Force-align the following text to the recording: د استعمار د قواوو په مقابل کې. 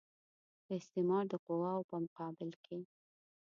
د 0.65 0.67
استعمار 0.79 1.23
د 1.29 1.33
قواوو 1.45 1.87
په 1.89 1.95
مقابل 2.03 2.49
کې. 2.65 2.79